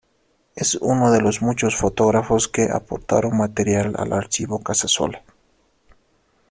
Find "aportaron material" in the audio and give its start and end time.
2.71-3.93